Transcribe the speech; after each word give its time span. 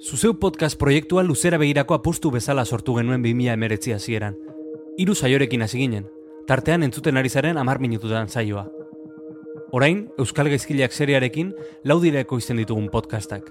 Zuzeu 0.00 0.38
podcast 0.40 0.78
proiektua 0.78 1.22
luzera 1.22 1.58
begirako 1.58 1.94
apustu 1.94 2.30
bezala 2.30 2.64
sortu 2.64 2.96
genuen 2.96 3.22
2000 3.22 3.52
emeretzi 3.54 3.92
hasieran. 3.92 4.36
Hiru 4.98 5.14
saiorekin 5.14 5.62
hasi 5.62 5.78
ginen, 5.78 6.08
tartean 6.46 6.82
entzuten 6.82 7.16
ari 7.16 7.28
zaren 7.28 7.58
amar 7.58 7.78
minututan 7.80 8.28
saioa. 8.28 8.66
Orain, 9.72 10.08
Euskal 10.18 10.50
Gaizkileak 10.50 10.92
seriarekin 10.92 11.54
laudireko 11.84 12.38
izten 12.38 12.58
ditugun 12.58 12.88
podcastak. 12.90 13.50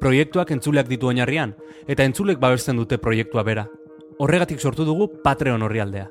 Proiektuak 0.00 0.50
entzuleak 0.50 0.88
ditu 0.88 1.08
oinarrian, 1.08 1.54
eta 1.86 2.04
entzulek 2.04 2.40
babesten 2.40 2.76
dute 2.76 2.98
proiektua 2.98 3.44
bera. 3.44 3.68
Horregatik 4.18 4.60
sortu 4.60 4.84
dugu 4.84 5.10
Patreon 5.24 5.62
horrialdea. 5.62 6.10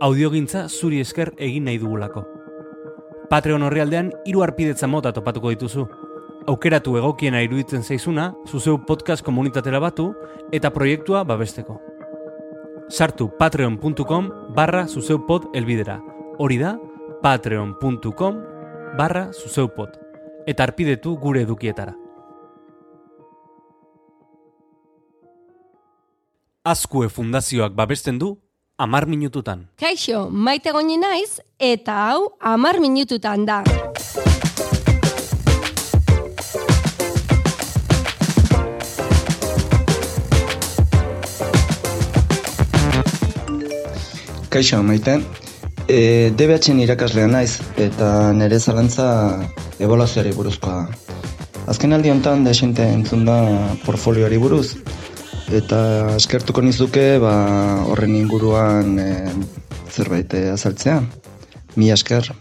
Audiogintza 0.00 0.68
zuri 0.68 1.00
esker 1.00 1.34
egin 1.38 1.64
nahi 1.64 1.80
dugulako. 1.80 2.24
Patreon 3.30 3.62
horrialdean 3.62 4.12
hiru 4.26 4.42
arpidetza 4.42 4.86
mota 4.86 5.12
topatuko 5.12 5.50
dituzu. 5.50 5.86
Aukeratu 6.50 6.96
egokiena 6.98 7.44
iruditzen 7.44 7.84
zaizuna, 7.86 8.32
zuzeu 8.50 8.80
podcast 8.82 9.22
komunitatera 9.22 9.78
batu 9.78 10.08
eta 10.50 10.72
proiektua 10.74 11.22
babesteko. 11.22 11.76
Sartu 12.90 13.28
patreon.com 13.38 14.30
barra 14.56 14.88
zuzeupod 14.88 15.52
elbidera. 15.54 16.00
Hori 16.42 16.58
da, 16.58 16.72
patreon.com 17.22 18.40
barra 18.98 19.28
zuzeupod. 19.30 19.94
Eta 20.50 20.66
arpidetu 20.66 21.14
gure 21.22 21.44
edukietara. 21.46 21.94
Azkue 26.64 27.08
fundazioak 27.08 27.78
babesten 27.78 28.18
du, 28.18 28.32
amar 28.76 29.06
minututan. 29.06 29.68
Kaixo, 29.78 30.26
maite 30.30 30.74
goni 30.74 30.98
naiz, 30.98 31.38
eta 31.60 32.08
hau 32.08 32.32
amar 32.40 32.80
minututan 32.82 33.46
da. 33.46 33.62
Kaixo, 44.50 44.82
maite. 44.82 45.12
E, 45.86 46.32
DBH-en 46.34 46.80
irakaslea 46.82 47.28
naiz, 47.30 47.60
eta 47.78 48.32
nire 48.34 48.58
zalantza 48.58 49.04
evaluazioari 49.78 50.32
buruzkoa. 50.34 50.88
Azken 51.70 51.94
aldi 51.94 52.10
honetan 52.10 52.42
desente 52.42 52.82
entzun 52.82 53.22
da 53.28 53.36
portfolioari 53.84 54.40
buruz, 54.42 54.74
eta 55.54 55.80
eskertuko 56.16 56.66
nizuke 56.66 57.06
ba, 57.22 57.32
horren 57.92 58.18
inguruan 58.18 58.98
e, 58.98 59.10
zerbait 59.86 60.34
e, 60.34 60.48
azaltzea. 60.56 60.98
Mi 61.78 61.94
esker. 61.94 62.32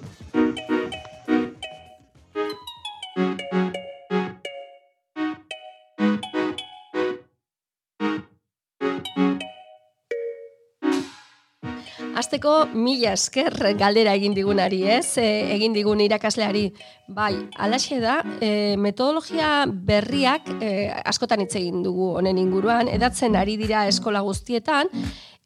Azteko 12.29 12.67
mila 12.77 13.15
esker 13.17 13.55
galdera 13.73 14.11
egin 14.13 14.35
digunari, 14.37 14.83
ez? 14.85 15.17
E, 15.17 15.23
egin 15.55 15.73
digun 15.73 16.03
irakasleari. 16.05 16.67
Bai, 17.09 17.31
alaxe 17.57 17.97
da, 18.03 18.19
e, 18.37 18.75
metodologia 18.77 19.63
berriak 19.65 20.51
e, 20.61 20.69
askotan 21.09 21.41
hitz 21.41 21.55
egin 21.57 21.81
dugu 21.81 22.11
honen 22.19 22.37
inguruan, 22.37 22.85
edatzen 22.85 23.33
ari 23.33 23.55
dira 23.57 23.87
eskola 23.89 24.21
guztietan, 24.21 24.93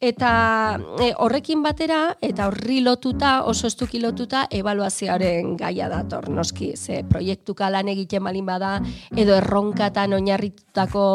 Eta 0.03 0.75
e, 0.99 1.13
horrekin 1.23 1.61
batera, 1.63 2.17
eta 2.19 2.49
horri 2.49 2.81
lotuta, 2.83 3.45
oso 3.47 3.69
estuki 3.69 4.01
lotuta, 4.03 4.41
evaluazioaren 4.51 5.53
gaia 5.55 5.87
dator, 5.87 6.27
noski, 6.27 6.73
ze 6.75 7.05
proiektuka 7.07 7.69
lan 7.71 7.87
egiten 7.87 8.19
malin 8.25 8.43
bada, 8.43 8.73
edo 9.15 9.37
erronkatan 9.37 10.11
oinarritutako 10.17 11.05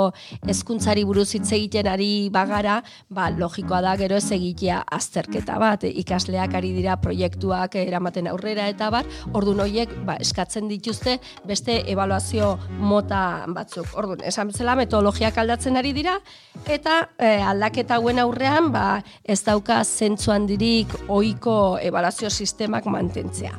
hezkuntzari 0.48 1.04
buruz 1.04 1.26
hitz 1.36 1.50
egiten 1.52 1.90
ari 1.92 2.30
bagara, 2.32 2.78
ba, 3.12 3.26
logikoa 3.28 3.82
da 3.84 3.92
gero 4.00 4.16
ez 4.16 4.30
egitea 4.32 4.80
azterketa 4.96 5.58
bat, 5.60 5.84
ikasleak 5.84 6.56
ari 6.56 6.72
dira 6.78 6.96
proiektuak 6.96 7.76
eramaten 7.82 8.32
aurrera 8.32 8.70
eta 8.72 8.88
bat, 8.94 9.12
ordu 9.36 9.52
noiek 9.60 9.92
ba, 10.08 10.16
eskatzen 10.16 10.72
dituzte 10.72 11.18
beste 11.44 11.82
evaluazio 11.92 12.54
mota 12.80 13.44
batzuk. 13.52 13.92
Orduan, 14.00 14.24
esan 14.32 14.48
bezala 14.48 14.80
metodologiak 14.80 15.44
aldatzen 15.44 15.76
ari 15.76 15.92
dira, 15.92 16.16
eta 16.64 17.02
e, 17.20 17.36
aldaketa 17.52 18.00
hauen 18.00 18.24
aurrean, 18.24 18.72
ba, 18.78 19.02
ez 19.24 19.40
dauka 19.46 19.80
zentzu 19.84 20.32
handirik 20.34 20.94
ohiko 21.08 21.56
ebaluazio 21.82 22.30
sistemak 22.30 22.86
mantentzea. 22.86 23.54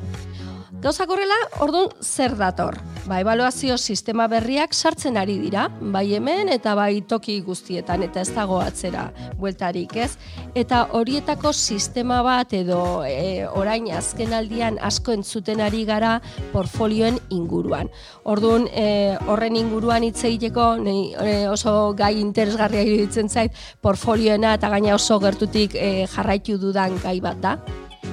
Gauza 0.80 1.04
horrela, 1.04 1.36
orduan 1.60 1.90
zer 2.00 2.32
dator? 2.40 2.78
Ba, 3.04 3.18
evaluazio 3.20 3.74
sistema 3.76 4.24
berriak 4.32 4.72
sartzen 4.72 5.18
ari 5.20 5.34
dira, 5.36 5.66
bai 5.92 6.06
hemen 6.16 6.48
eta 6.48 6.72
bai 6.78 7.02
toki 7.04 7.34
guztietan, 7.44 8.00
eta 8.06 8.22
ez 8.24 8.30
dago 8.32 8.62
atzera 8.64 9.02
bueltarik, 9.36 9.92
ez? 10.00 10.14
Eta 10.56 10.86
horietako 10.96 11.52
sistema 11.52 12.22
bat 12.24 12.54
edo 12.56 12.78
e, 13.04 13.44
orain 13.44 13.90
azken 13.92 14.32
aldian 14.32 14.78
asko 14.80 15.12
entzuten 15.18 15.60
ari 15.60 15.84
gara 15.84 16.14
portfolioen 16.54 17.20
inguruan. 17.28 17.92
Orduan, 18.24 18.64
e, 18.72 19.18
horren 19.28 19.60
inguruan 19.60 20.08
hitz 20.08 20.24
egiteko 20.30 20.70
e, 20.80 21.36
oso 21.52 21.92
gai 21.92 22.14
interesgarria 22.22 22.88
iruditzen 22.88 23.28
zait, 23.28 23.52
portfolioena 23.84 24.56
eta 24.56 24.72
gaina 24.72 24.96
oso 24.96 25.20
gertutik 25.20 25.76
e, 25.76 26.08
jarraitu 26.16 26.56
dudan 26.56 26.96
gai 27.04 27.18
bat 27.20 27.44
da 27.44 27.58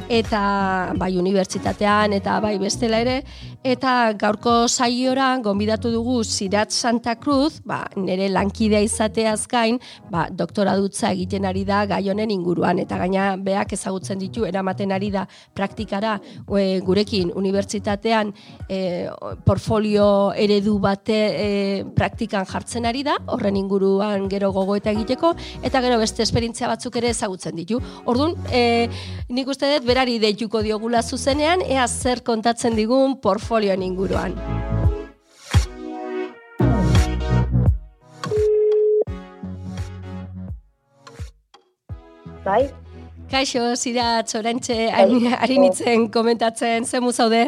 eta 0.07 0.93
bai 0.95 1.11
unibertsitatean 1.19 2.13
eta 2.15 2.39
bai 2.39 2.55
bestela 2.61 2.99
ere 3.03 3.21
eta 3.67 4.13
gaurko 4.15 4.67
saiora 4.67 5.33
gonbidatu 5.43 5.91
dugu 5.91 6.21
Sirat 6.23 6.71
Santa 6.71 7.17
Cruz, 7.19 7.59
ba, 7.65 7.81
nire 7.95 8.29
lankidea 8.31 8.79
izateaz 8.85 9.47
gain, 9.51 9.79
ba, 10.11 10.27
doktora 10.31 10.75
dutza 10.79 11.11
egiten 11.11 11.45
ari 11.45 11.65
da 11.67 11.81
gai 11.89 12.05
honen 12.09 12.31
inguruan 12.31 12.79
eta 12.79 12.97
gaina 13.01 13.35
beak 13.35 13.73
ezagutzen 13.75 14.19
ditu 14.19 14.45
eramaten 14.47 14.93
ari 14.95 15.09
da 15.11 15.25
praktikara 15.55 16.15
e, 16.47 16.79
gurekin 16.79 17.33
unibertsitatean 17.35 18.31
e, 18.69 18.79
portfolio 19.43 20.31
eredu 20.31 20.77
bate 20.79 21.19
e, 21.27 21.83
praktikan 21.97 22.47
jartzen 22.47 22.87
ari 22.87 23.03
da, 23.03 23.17
horren 23.35 23.59
inguruan 23.59 24.29
gero 24.31 24.53
gogoeta 24.55 24.93
egiteko 24.95 25.33
eta 25.61 25.83
gero 25.83 25.99
beste 25.99 26.23
esperientzia 26.23 26.71
batzuk 26.71 26.95
ere 27.01 27.11
ezagutzen 27.11 27.57
ditu. 27.59 27.81
Orduan, 28.05 28.37
e, 28.51 28.87
nik 29.27 29.51
uste 29.51 29.73
dut 29.75 29.87
berari 29.97 30.19
deituko 30.21 30.59
diogula 30.61 30.99
zuzenean, 31.01 31.63
ea 31.65 31.87
zer 31.89 32.19
kontatzen 32.21 32.75
digun 32.77 33.15
portfolioen 33.17 33.81
inguruan. 33.81 34.35
Bai? 42.45 42.67
Kaixo, 43.31 43.73
zira 43.73 44.21
txorentxe, 44.21 44.77
ari 44.93 45.57
nintzen 45.65 46.11
komentatzen, 46.13 46.85
zemu 46.85 47.09
zaude? 47.11 47.47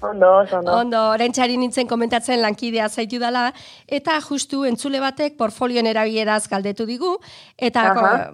Ondo, 0.00 0.28
ondo. 0.52 0.72
Ondo, 0.72 1.00
orentxari 1.10 1.56
nintzen 1.58 1.88
komentatzen 1.90 2.38
lankidea 2.42 2.86
zaitu 2.88 3.18
dela, 3.18 3.48
eta 3.86 4.18
justu 4.22 4.62
entzule 4.68 5.00
batek 5.02 5.34
portfolioen 5.40 5.88
erabieraz 5.90 6.44
galdetu 6.50 6.86
digu, 6.86 7.16
eta 7.56 7.86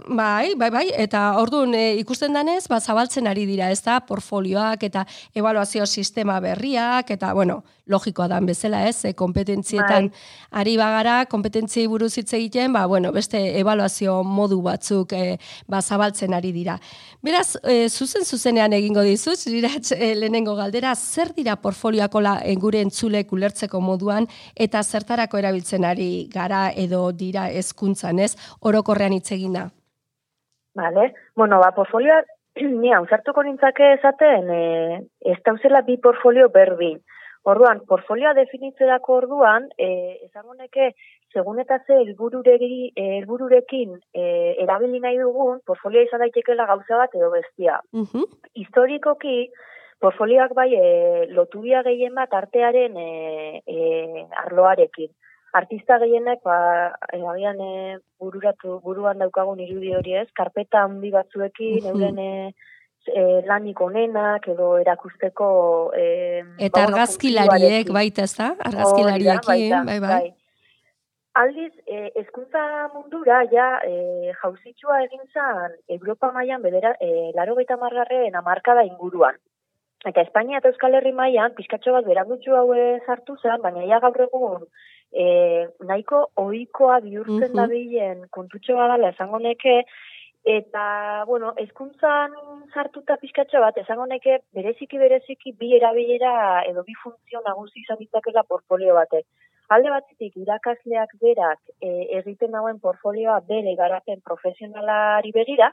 bai, 0.09 0.55
bai, 0.61 0.71
bai, 0.71 0.85
eta 1.07 1.25
orduan 1.41 1.73
e, 1.75 1.95
ikusten 2.03 2.37
danez, 2.37 2.67
ba, 2.69 2.81
zabaltzen 2.81 3.31
ari 3.31 3.47
dira, 3.49 3.71
ez 3.73 3.81
da, 3.85 4.01
portfolioak 4.05 4.85
eta 4.91 5.07
evaluazio 5.35 5.87
sistema 5.87 6.37
berriak, 6.45 7.15
eta, 7.17 7.33
bueno, 7.33 7.63
logikoa 7.87 8.29
dan 8.29 8.47
bezala, 8.47 8.83
ez, 8.89 9.05
e, 9.05 9.13
kompetentzietan 9.15 10.09
bai. 10.09 10.23
ari 10.61 10.77
bagara, 10.81 11.17
kompetentziei 11.31 11.87
buruz 11.87 12.15
hitz 12.19 12.33
egiten, 12.33 12.73
ba, 12.73 12.87
bueno, 12.87 13.13
beste 13.13 13.41
evaluazio 13.61 14.23
modu 14.25 14.61
batzuk 14.63 15.13
e, 15.13 15.37
ba, 15.69 15.83
zabaltzen 15.83 16.35
ari 16.35 16.53
dira. 16.53 16.79
Beraz, 17.23 17.57
e, 17.63 17.89
zuzen 17.89 18.25
zuzenean 18.25 18.73
egingo 18.73 19.05
dizuz, 19.05 19.39
ziratz, 19.45 19.93
e, 19.93 20.15
lehenengo 20.15 20.57
galdera, 20.57 20.95
zer 20.95 21.35
dira 21.37 21.57
portfolioako 21.57 22.21
la 22.25 22.39
gure 22.61 22.81
entzulek 22.81 23.33
ulertzeko 23.33 23.81
moduan 23.81 24.27
eta 24.57 24.83
zertarako 24.83 25.39
erabiltzen 25.39 25.85
ari 25.85 26.29
gara 26.33 26.71
edo 26.71 27.11
dira 27.13 27.49
hezkuntzan 27.51 28.19
ez 28.19 28.35
orokorrean 28.61 29.13
hitz 29.13 29.31
egina. 29.33 29.69
Vale. 30.75 31.13
Bueno, 31.37 31.61
ba 31.61 31.73
portfolioa 31.73 32.23
ni 32.83 32.93
ausartuko 32.95 33.43
nintzake 33.43 33.93
esaten 33.99 34.51
eh 34.51 35.01
ez 35.33 35.39
dauzela 35.47 35.83
bi 35.83 35.97
portfolio 35.97 36.49
berdin. 36.49 37.01
Orduan, 37.45 37.83
portfolioa 37.89 38.33
definitzerako 38.39 39.19
orduan, 39.21 39.69
eh 39.77 40.17
esango 40.25 40.55
neke 40.55 40.95
segun 41.35 41.59
eta 41.61 41.79
ze 41.87 41.99
helbururegi 42.01 42.93
helbururekin 42.97 43.99
eh 44.15 44.55
erabili 44.65 45.01
nahi 45.01 45.19
dugun 45.19 45.61
portfolioa 45.67 46.07
izan 46.09 46.25
daitekeela 46.25 46.67
gauza 46.67 46.97
bat 47.03 47.15
edo 47.15 47.31
bestia. 47.31 47.81
Uh 47.93 48.25
Historikoki 48.55 49.51
portfolioak 50.05 50.55
bai 50.55 50.71
e, 50.75 51.27
lotubia 51.33 51.83
gehien 51.83 52.15
bat 52.15 52.33
artearen 52.33 52.97
e, 52.97 53.63
e, 53.67 54.25
arloarekin. 54.45 55.11
Artista 55.55 55.99
gehienek, 56.03 56.41
ba, 56.45 56.57
agian 57.15 57.61
e, 57.63 57.99
bururatu, 58.21 58.81
buruan 58.83 59.23
daukagun 59.23 59.61
irudi 59.63 59.95
hori 59.95 60.17
ez, 60.21 60.27
karpeta 60.35 60.83
handi 60.85 61.13
batzuekin, 61.15 61.87
euren 61.93 62.19
e, 63.09 63.43
lanik 63.49 63.81
onenak 63.81 64.49
edo 64.53 64.75
erakusteko... 64.83 65.49
E, 65.97 66.07
Eta 66.69 66.85
argazkilariek 66.89 67.91
baita 67.93 68.25
ez 68.25 68.35
da? 68.37 68.55
Argazkilariekin, 68.71 69.85
bai, 69.89 69.99
bai. 70.01 70.01
bai. 70.07 70.35
Aldiz, 71.35 71.73
e, 71.91 72.13
ezkuntza 72.23 72.63
mundura, 72.95 73.41
ja, 73.51 73.69
e, 73.83 74.33
jauzitxua 74.43 75.01
egin 75.09 75.25
zan, 75.33 75.75
Europa 75.99 76.31
mailan 76.33 76.63
bedera, 76.63 76.95
e, 77.03 77.33
laro 77.35 77.57
gaita 77.59 77.77
margarren 77.81 78.39
amarkada 78.39 78.87
inguruan. 78.87 79.41
Eta 80.07 80.21
Espainia 80.21 80.61
eta 80.61 80.69
Euskal 80.69 80.95
Herri 80.95 81.15
mailan 81.17 81.55
pizkatxo 81.57 81.95
bat 81.97 82.07
berandutxu 82.07 82.55
hau 82.55 82.69
sartu 83.07 83.39
zen, 83.43 83.63
baina 83.63 83.87
ja 83.89 83.99
gaur 84.05 84.21
egun 84.29 84.69
e, 85.15 85.25
nahiko 85.87 86.27
ohikoa 86.37 87.01
bihurtzen 87.01 87.39
mm 87.39 87.53
-hmm. 87.53 87.61
dabilen 87.61 88.27
kontutxo 88.31 88.75
dela 88.75 89.11
esango 89.15 89.39
neke, 89.39 89.85
eta, 90.45 91.25
bueno, 91.27 91.55
ezkuntzan 91.57 92.35
sartuta 92.75 93.17
pizkatxo 93.17 93.61
bat, 93.65 93.79
esango 93.81 94.05
neke, 94.07 94.39
bereziki 94.53 95.01
bereziki 95.01 95.55
bi 95.61 95.73
erabilera 95.79 96.63
edo 96.69 96.85
bi 96.85 96.95
funtzio 97.03 97.41
nagusi 97.47 97.81
izan 97.81 97.99
ditzakela 98.03 98.45
portfolio 98.45 98.95
batek. 98.95 99.25
Alde 99.73 99.89
batzitik 99.89 100.37
irakasleak 100.37 101.15
berak 101.23 101.61
e, 101.81 101.89
egiten 102.21 102.53
dauen 102.53 102.79
portfolioa 102.81 103.39
bere 103.49 103.73
garapen 103.79 104.21
profesionalari 104.21 105.33
begira, 105.33 105.71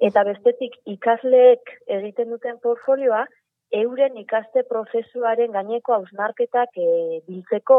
eta 0.00 0.24
bestetik 0.26 0.74
ikasleek 0.90 1.70
egiten 2.00 2.34
duten 2.34 2.58
portfolioa, 2.58 3.22
euren 3.70 4.16
ikaste 4.18 4.64
prozesuaren 4.66 5.52
gaineko 5.54 5.94
hausnarketak 5.94 6.74
e, 6.74 7.20
biltzeko, 7.28 7.78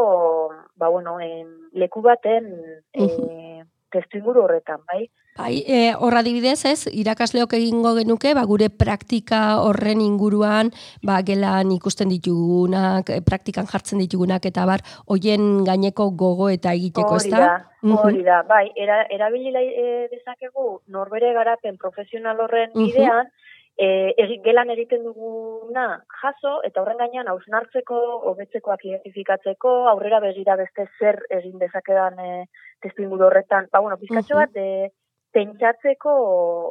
ba 0.80 0.88
bueno, 0.88 1.18
en, 1.20 1.52
leku 1.76 2.00
baten 2.00 2.48
e, 2.96 3.62
testu 3.92 4.22
horretan, 4.24 4.80
bai? 4.88 5.06
Bai, 5.32 5.62
e, 5.64 5.94
horra 5.96 6.20
dibidez 6.20 6.60
ez, 6.68 6.88
irakasleok 6.92 7.54
egingo 7.56 7.94
genuke, 7.96 8.34
ba, 8.36 8.42
gure 8.44 8.68
praktika 8.68 9.62
horren 9.64 10.02
inguruan, 10.04 10.68
ba, 11.00 11.22
gelan 11.24 11.70
ikusten 11.72 12.12
ditugunak, 12.12 13.08
e, 13.08 13.22
praktikan 13.24 13.68
jartzen 13.70 14.02
ditugunak, 14.04 14.44
eta 14.44 14.66
bar, 14.68 14.84
hoien 15.08 15.64
gaineko 15.64 16.10
gogo 16.10 16.50
eta 16.52 16.74
egiteko, 16.76 17.16
ez 17.16 17.30
da? 17.32 17.54
Hori 17.82 18.20
da, 18.26 18.42
bai, 18.48 18.66
era, 18.76 19.06
erabilila 19.08 19.62
e, 19.64 19.86
dezakegu, 20.12 20.82
norbere 20.92 21.32
garapen 21.38 21.80
profesional 21.80 22.44
horren 22.44 22.76
bidean, 22.76 23.32
e, 23.80 24.12
gelan 24.44 24.70
egiten 24.74 25.04
duguna 25.06 25.86
jaso, 26.20 26.58
eta 26.68 26.82
horren 26.82 27.00
gainean 27.00 27.30
hausnartzeko, 27.32 27.98
hobetzekoak 28.30 28.84
identifikatzeko, 28.84 29.72
aurrera 29.94 30.20
begira 30.20 30.56
beste 30.60 30.86
zer 30.98 31.22
egin 31.40 31.58
dezakedan 31.62 32.20
e, 32.20 32.44
testu 32.82 33.06
horretan, 33.14 33.68
ba, 33.72 33.80
bueno, 33.80 33.98
pizkatxo 33.98 34.36
bat, 34.36 34.56
e, 34.56 34.90
pentsatzeko 35.32 36.14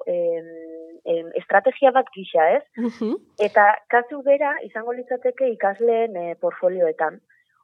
em, 0.06 0.48
em, 1.06 1.32
estrategia 1.42 1.92
bat 1.92 2.08
gisa, 2.14 2.48
ez? 2.58 2.64
Uh 2.78 3.18
Eta 3.42 3.66
kasu 3.90 4.22
bera 4.22 4.54
izango 4.68 4.94
litzateke 4.94 5.50
ikasleen 5.56 6.16
e, 6.18 6.36
portfolioetan. 6.36 7.20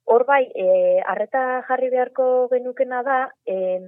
Hor 0.07 0.25
bai, 0.25 0.43
e, 0.55 0.67
arreta 1.05 1.61
jarri 1.67 1.91
beharko 1.93 2.47
genukena 2.51 3.03
da, 3.03 3.19
em, 3.45 3.87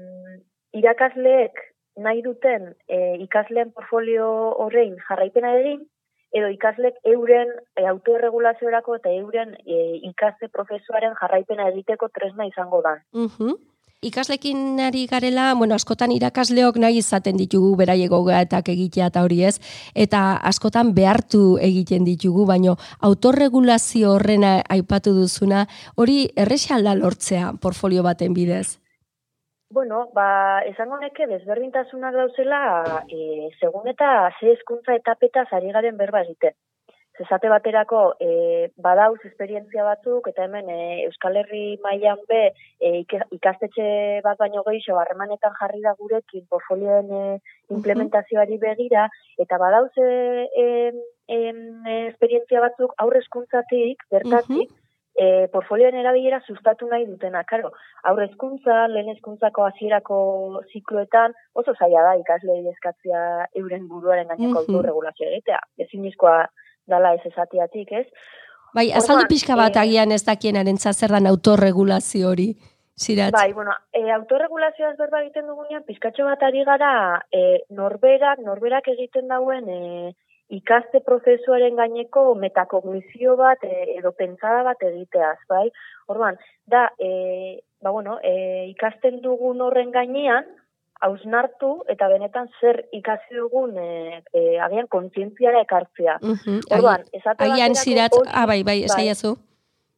irakasleek 0.73 1.63
nahi 1.97 2.21
duten 2.21 2.73
e, 2.87 3.15
ikasleen 3.25 3.71
portfolio 3.71 4.27
horrein 4.63 4.97
jarraipena 5.07 5.55
egin, 5.59 5.87
edo 6.35 6.49
ikaslek 6.53 6.99
euren 7.09 7.51
e, 7.75 7.85
autoregulazioerako 7.89 8.99
eta 8.99 9.11
euren 9.17 9.55
e, 9.65 9.79
ikaste 10.11 10.49
profesuaren 10.53 11.15
jarraipena 11.21 11.69
egiteko 11.73 12.09
tresna 12.13 12.47
izango 12.49 12.83
da. 12.85 12.99
Uh 13.13 13.55
Ikaslekin 14.01 14.79
ari 14.79 15.01
garela, 15.11 15.49
bueno, 15.59 15.75
askotan 15.75 16.13
irakasleok 16.15 16.77
nahi 16.79 17.01
izaten 17.01 17.35
ditugu 17.35 17.73
beraiego 17.81 18.21
gaetak 18.23 18.69
egitea 18.71 19.09
eta 19.11 19.23
hori 19.25 19.41
ez, 19.43 19.57
eta 19.91 20.21
askotan 20.51 20.93
behartu 20.95 21.57
egiten 21.67 22.07
ditugu, 22.07 22.45
baino 22.47 22.77
autorregulazio 23.09 24.13
horrena 24.13 24.53
aipatu 24.77 25.11
duzuna, 25.17 25.65
hori 25.97 26.29
errexalda 26.45 26.95
lortzea 26.95 27.51
portfolio 27.59 28.05
baten 28.07 28.31
bidez? 28.39 28.79
Bueno, 29.69 30.05
ba, 30.15 30.63
esango 30.71 30.95
neke 31.03 31.27
desberdintasunak 31.27 32.15
dauzela, 32.21 32.63
e, 33.11 33.51
segun 33.59 33.91
eta 33.91 34.31
ze 34.39 34.55
eskuntza 34.55 34.95
etapeta 34.95 35.43
zari 35.51 35.75
garen 35.75 35.99
berba 35.99 36.23
egiten 36.23 36.55
esate 37.23 37.49
baterako 37.51 38.01
e, 38.19 38.71
badauz 38.85 39.19
esperientzia 39.27 39.83
batzuk 39.87 40.27
eta 40.31 40.45
hemen 40.45 40.69
e, 40.71 40.79
Euskal 41.05 41.37
Herri 41.41 41.77
mailan 41.83 42.21
be 42.31 42.41
e, 42.79 43.03
ikastetxe 43.37 43.87
bat 44.25 44.39
baino 44.41 44.63
gehiago 44.67 44.99
harremanetan 45.01 45.55
jarri 45.59 45.81
da 45.85 45.95
gurekin 45.99 46.45
portfolioen 46.49 47.11
e, 47.21 47.23
implementazioari 47.77 48.59
begira 48.65 49.07
eta 49.45 49.61
badauz 49.61 49.91
e, 49.97 50.11
e, 50.63 50.67
e, 51.27 51.39
esperientzia 52.11 52.63
batzuk 52.67 52.95
aurrezkuntzatik 53.05 54.07
bertatik 54.11 54.77
E, 55.19 55.49
portfolioen 55.51 55.97
erabilera 55.99 56.37
sustatu 56.47 56.87
nahi 56.87 57.03
dutena. 57.03 57.41
Karo, 57.43 57.73
aurre 58.07 58.29
eskuntza, 58.29 58.85
lehen 58.87 59.09
eskuntzako 59.11 59.65
hasierako 59.65 60.19
zikloetan 60.71 61.33
oso 61.59 61.73
zaila 61.75 62.05
da 62.05 62.13
ikasle 62.21 62.55
eskatzia 62.71 63.23
euren 63.61 63.89
buruaren 63.89 64.29
gaineko 64.29 64.47
mm 64.47 64.55
-hmm. 64.55 64.69
autorregulazioa 64.69 65.31
egitea. 65.33 65.59
Ezin 65.85 66.05
dala 66.89 67.13
ez 67.17 67.23
esatiatik, 67.29 67.91
ez? 68.03 68.05
Bai, 68.75 68.89
azaldu 68.93 69.25
pixka 69.29 69.55
bat 69.57 69.77
e, 69.77 69.81
agian 69.81 70.11
ez 70.13 70.23
dakienaren 70.25 70.77
zer 70.77 71.15
dan 71.15 71.27
autorregulazio 71.29 72.29
hori, 72.29 72.51
zirat? 72.99 73.33
Bai, 73.33 73.51
bueno, 73.53 73.73
e, 73.93 74.03
autorregulazioa 74.13 74.91
ez 74.93 74.97
berba 74.97 75.21
egiten 75.23 75.47
dugunean, 75.47 75.85
pizkatxo 75.87 76.27
bat 76.27 76.43
ari 76.45 76.63
gara, 76.67 76.91
e, 77.31 77.63
norberak, 77.69 78.43
norberak 78.45 78.91
egiten 78.93 79.31
dauen 79.31 79.69
e, 79.69 80.13
ikaste 80.49 81.01
prozesuaren 81.05 81.77
gaineko 81.77 82.33
metakognizio 82.35 83.35
bat 83.39 83.63
e, 83.65 83.73
edo 83.97 84.11
pentsada 84.17 84.63
bat 84.67 84.85
egiteaz, 84.85 85.37
bai? 85.49 85.67
Orduan, 86.09 86.37
da, 86.67 86.89
e, 86.97 87.59
ba, 87.81 87.93
bueno, 87.93 88.19
e, 88.23 88.69
ikasten 88.73 89.21
dugun 89.25 89.61
horren 89.65 89.93
gainean, 89.95 90.45
hausnartu 91.05 91.71
eta 91.87 92.07
benetan 92.11 92.49
zer 92.59 92.81
ikasi 92.95 93.35
dugun 93.35 93.77
e, 93.79 94.21
e, 94.33 94.59
agian 94.59 94.87
kontzientziara 94.87 95.61
ekartzea. 95.65 96.17
Orduan, 96.75 97.05
esate 97.13 97.47
Agian 97.47 97.75
zirat, 97.75 98.17
ah, 98.27 98.45
bai, 98.49 98.63
bai, 98.63 98.81
esaiazu. 98.87 99.37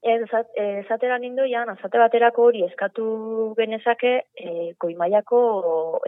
Ez, 0.01 0.25
esatera 0.57 1.19
nindo 1.21 1.43
jan, 1.45 1.69
azate 1.69 1.99
baterako 2.01 2.47
hori 2.49 2.63
eskatu 2.65 3.03
genezake 3.57 4.13
e, 4.33 4.73
koimaiako 4.81 5.41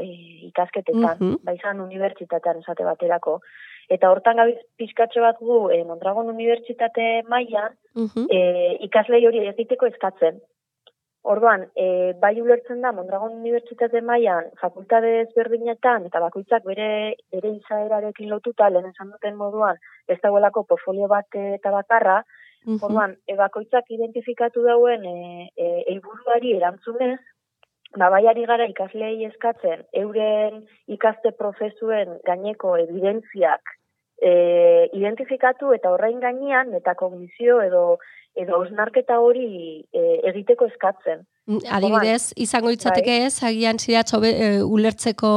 e, 0.01 0.07
ikasketetan, 0.50 1.19
uh 1.19 1.28
-huh. 1.28 1.38
baizan 1.45 1.81
unibertsitatean 1.81 2.63
esate 2.66 2.84
baterako. 2.84 3.40
Eta 3.90 4.10
hortan 4.10 4.40
gabiz 4.40 4.57
pixkatxo 4.78 5.22
bat 5.22 5.38
gu, 5.40 5.69
e, 5.69 5.84
Mondragon 5.84 6.30
Unibertsitate 6.30 7.24
mailan, 7.30 7.75
uh 7.95 8.25
e, 8.30 8.78
ikaslei 8.88 9.25
hori 9.28 9.45
egiteko 9.48 9.86
eskatzen. 9.86 10.42
Orduan, 11.24 11.62
e, 11.80 12.14
bai 12.20 12.34
ulertzen 12.42 12.81
da, 12.84 12.92
Mondragon 12.92 13.38
Unibertsitate 13.38 14.02
mailan 14.04 14.50
fakultate 14.59 15.12
ezberdinetan, 15.21 16.09
eta 16.09 16.19
bakoitzak 16.19 16.66
bere, 16.68 16.88
bere 17.31 17.52
izaerarekin 17.56 18.31
lotuta, 18.33 18.68
lehen 18.69 18.90
esan 18.90 19.14
duten 19.14 19.38
moduan, 19.40 19.80
ez 20.12 20.18
dagoelako 20.24 20.66
portfolio 20.71 21.07
bat 21.07 21.38
eta 21.42 21.71
bakarra, 21.71 22.24
mm 22.66 22.83
orduan, 22.88 23.16
e, 23.28 23.38
bakoitzak 23.40 23.88
identifikatu 23.92 24.64
dauen 24.64 25.06
e, 25.07 25.47
e, 25.56 25.69
eiburuari 25.94 26.57
erantzunez, 26.57 27.19
ba, 27.95 28.09
bai 28.09 28.26
ari 28.28 28.44
gara 28.50 28.68
ikaslei 28.71 29.16
eskatzen, 29.30 29.83
euren 30.04 30.62
ikaste 30.97 31.31
prozesuen 31.40 32.19
gaineko 32.28 32.76
evidentziak 32.83 33.76
e, 34.24 34.90
identifikatu 34.95 35.74
eta 35.76 35.92
horrein 35.94 36.19
gainean, 36.24 36.74
eta 36.80 36.95
kognizio 37.00 37.59
edo 37.64 37.83
edo 38.35 38.57
osnarketa 38.63 39.19
hori 39.21 39.83
e, 39.94 40.02
egiteko 40.30 40.66
eskatzen. 40.71 41.21
Mm, 41.45 41.59
adibidez, 41.75 42.33
izango 42.40 42.71
itzateke 42.73 43.18
bai. 43.19 43.28
ez, 43.28 43.44
agian 43.44 43.78
ziratzo 43.78 44.21
e, 44.25 44.47
ulertzeko 44.63 45.31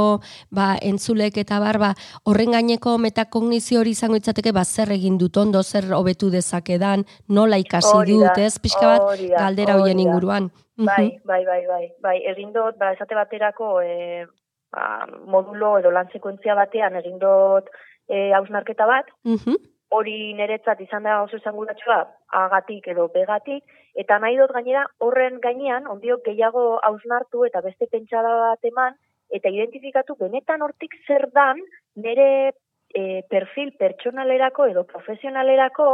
ba, 0.54 0.68
entzulek 0.90 1.36
eta 1.42 1.58
barba, 1.60 1.92
horren 2.24 2.54
gaineko 2.56 2.96
metakognizio 3.02 3.82
hori 3.82 3.92
izango 3.96 4.16
itzateke, 4.20 4.54
ba, 4.56 4.64
zer 4.64 4.94
egin 4.96 5.18
dut 5.20 5.36
ondo, 5.42 5.62
zer 5.62 5.90
hobetu 5.98 6.30
dezakedan, 6.32 7.04
nola 7.28 7.60
ikasi 7.60 7.98
dut, 8.12 8.38
ez, 8.38 8.54
pixka 8.62 8.86
bat, 8.94 9.26
galdera 9.34 9.76
hoien 9.80 10.00
inguruan. 10.06 10.50
Bai, 10.76 11.18
bai, 11.24 11.42
bai, 11.44 11.62
bai, 11.68 11.84
bai, 12.04 12.16
egin 12.32 12.52
dut, 12.56 12.78
ba, 12.80 12.92
esate 12.96 13.18
baterako 13.18 13.80
e, 13.82 14.24
ba, 14.72 15.06
modulo 15.26 15.76
edo 15.82 15.92
lan 15.92 16.08
sekuentzia 16.12 16.56
batean 16.56 16.96
egin 17.02 17.20
dut 17.20 17.68
e, 18.08 18.30
hausnarketa 18.32 18.88
bat, 18.88 19.10
uh 19.26 19.56
hori 19.90 20.34
niretzat 20.34 20.80
izan 20.80 21.04
da 21.06 21.20
oso 21.22 21.36
esanguratsua 21.36 21.98
agatik 22.42 22.88
edo 22.92 23.08
begatik, 23.14 23.62
eta 23.94 24.18
nahi 24.18 24.36
dut 24.36 24.52
gainera 24.52 24.86
horren 24.98 25.38
gainean, 25.42 25.86
ondiok 25.86 26.24
gehiago 26.26 26.64
hausnartu 26.88 27.44
eta 27.46 27.62
beste 27.64 27.86
pentsada 27.92 28.32
bat 28.42 28.70
eman, 28.70 28.96
eta 29.30 29.50
identifikatu 29.50 30.16
benetan 30.18 30.62
hortik 30.62 30.94
zer 31.06 31.28
dan 31.34 31.62
nire 31.96 32.52
e, 32.94 33.22
perfil 33.30 33.72
pertsonalerako 33.78 34.66
edo 34.72 34.84
profesionalerako 34.90 35.88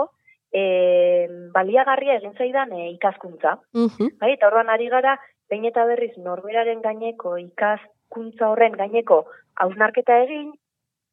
e, 0.52 0.64
baliagarria 1.54 2.18
egin 2.20 2.34
zaidan 2.36 2.72
e, 2.76 2.90
ikaskuntza. 2.96 3.56
Uh 3.74 4.08
bai, 4.20 4.34
eta 4.34 4.48
horren 4.48 4.72
ari 4.72 4.88
gara, 4.92 5.16
behin 5.50 5.68
eta 5.68 5.84
berriz 5.88 6.12
norberaren 6.16 6.82
gaineko 6.84 7.36
ikaskuntza 7.40 8.50
horren 8.52 8.76
gaineko 8.78 9.24
hausnarketa 9.60 10.18
egin, 10.24 10.52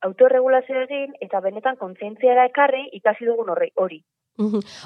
autorregulazio 0.07 0.85
egin 0.85 1.13
eta 1.21 1.41
benetan 1.43 1.77
kontzientziara 1.77 2.45
ekarri 2.51 2.87
ikasi 3.01 3.25
dugun 3.25 3.49
horri 3.55 3.71
hori. 3.75 4.03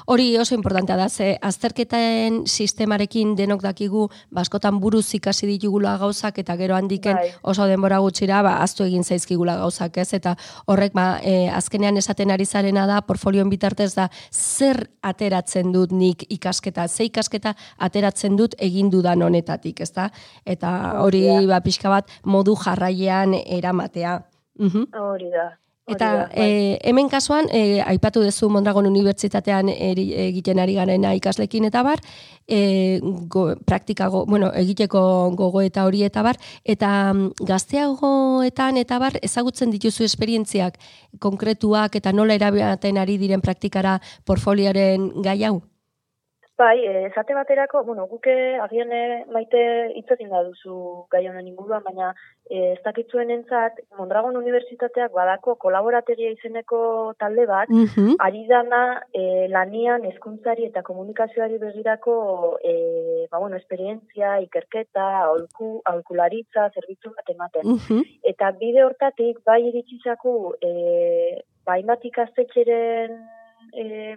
Hori 0.06 0.36
oso 0.38 0.54
importantea 0.54 0.96
da, 0.98 1.08
ze 1.08 1.36
azterketaen 1.42 2.40
sistemarekin 2.46 3.36
denok 3.38 3.62
dakigu, 3.62 4.08
baskotan 4.34 4.74
ba, 4.74 4.82
buruz 4.82 5.06
ikasi 5.14 5.46
ditugula 5.46 5.96
gauzak, 5.98 6.40
eta 6.42 6.56
gero 6.58 6.74
handiken 6.74 7.14
Bai. 7.14 7.30
oso 7.42 7.68
denbora 7.70 8.00
gutxira, 8.02 8.42
ba, 8.42 8.56
aztu 8.64 8.84
egin 8.84 9.04
zaizkigula 9.04 9.56
gauzak, 9.62 9.96
ez? 10.02 10.12
Eta 10.18 10.34
horrek, 10.66 10.92
ba, 10.92 11.20
e, 11.22 11.48
azkenean 11.54 11.96
esaten 11.96 12.34
ari 12.34 12.46
zarena 12.46 12.88
da, 12.90 13.00
portfolioen 13.06 13.50
bitartez 13.50 13.92
da, 13.94 14.08
zer 14.32 14.88
ateratzen 15.02 15.70
dut 15.72 15.92
nik 15.92 16.26
ikasketa, 16.28 16.88
ze 16.88 17.06
ikasketa 17.06 17.54
ateratzen 17.78 18.36
dut 18.36 18.58
egin 18.58 18.90
dudan 18.90 19.22
honetatik, 19.22 19.80
ezta? 19.80 20.10
Eta 20.44 20.98
hori, 20.98 21.28
Hori 21.30 21.46
ba, 21.46 21.62
pixka 21.62 21.88
bat, 21.88 22.10
modu 22.24 22.56
jarraian 22.58 23.38
eramatea. 23.46 24.20
Mhm. 24.58 24.88
Hori 24.94 25.30
da. 25.30 25.58
Eta 25.86 26.30
e, 26.32 26.78
hemen 26.80 27.10
kasuan, 27.12 27.44
e, 27.52 27.82
aipatu 27.84 28.22
duzu 28.24 28.48
Mondragon 28.48 28.86
Unibertsitatean 28.88 29.68
eri- 29.68 30.14
egiten 30.30 30.58
ari 30.58 30.78
garena 30.78 31.10
ikaslekin 31.12 31.66
eta 31.68 31.82
bar, 31.84 32.00
e, 32.48 33.00
go, 33.28 33.50
praktika, 33.68 34.08
go, 34.08 34.24
bueno, 34.24 34.48
egiteko 34.56 35.02
gogo 35.36 35.60
eta 35.60 35.84
hori 35.84 36.00
eta 36.08 36.22
bar, 36.24 36.40
eta 36.64 37.12
mm, 37.12 37.44
gazteagoetan 37.44 38.80
eta 38.80 38.98
bar, 38.98 39.18
ezagutzen 39.20 39.70
dituzu 39.76 40.08
esperientziak 40.08 40.80
konkretuak 41.20 42.00
eta 42.00 42.12
nola 42.16 42.32
erabaten 42.40 42.96
ari 42.96 43.18
diren 43.20 43.44
praktikara 43.44 43.98
portfolioaren 44.24 45.10
gai 45.20 45.42
hau? 45.44 45.60
Bai, 46.56 46.84
eh, 46.86 47.06
esate 47.08 47.34
baterako, 47.34 47.82
bueno, 47.82 48.04
guke 48.06 48.32
agian 48.62 48.92
eh, 48.94 49.24
maite 49.34 49.60
hitz 49.98 50.06
egin 50.14 50.28
da 50.30 50.44
duzu 50.46 50.74
gai 51.10 51.24
honen 51.26 51.48
inguruan, 51.50 51.82
baina 51.82 52.12
eh, 52.46 52.76
ez 52.76 52.82
dakitzuen 52.84 53.32
entzat, 53.34 53.80
Mondragon 53.98 54.36
Unibertsitateak 54.38 55.10
badako 55.16 55.56
kolaborategia 55.64 56.30
izeneko 56.30 57.14
talde 57.18 57.46
bat, 57.50 57.72
Mhm. 57.74 58.14
ari 58.26 58.44
dana 58.46 59.00
eh, 59.12 59.48
lanian 59.50 60.04
hezkuntzari 60.06 60.68
eta 60.68 60.82
komunikazioari 60.86 61.58
begirako 61.58 62.14
eh, 62.62 63.26
ba, 63.32 63.40
bueno, 63.40 63.56
esperientzia, 63.56 64.38
ikerketa, 64.46 65.06
aholku, 65.24 65.80
aholkularitza, 65.84 66.68
zerbitzu 66.70 67.10
bat 67.16 67.32
ematen. 67.34 67.66
Mhm. 67.66 68.04
Eta 68.22 68.52
bide 68.52 68.84
hortatik 68.84 69.42
bai 69.44 69.58
iritsi 69.72 69.98
zaku 70.04 70.54
eh, 70.60 71.42
ba, 71.66 71.80
ikastetxeren 71.80 73.18
eh, 73.74 74.14